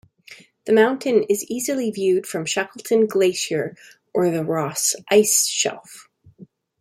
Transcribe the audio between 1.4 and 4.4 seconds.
easily viewed from Shackleton Glacier or